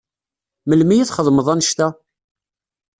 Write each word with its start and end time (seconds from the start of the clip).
Melmi 0.67 0.95
i 0.99 1.05
txedmeḍ 1.09 1.47
annect-a? 1.53 1.87